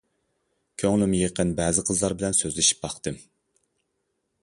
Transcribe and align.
كۆڭلۈم 0.83 1.13
يېقىن 1.17 1.53
بەزى 1.61 1.85
قىزلار 1.91 2.17
بىلەن 2.23 2.39
سۆزلىشىپ 2.41 2.83
باقتىم. 2.89 3.25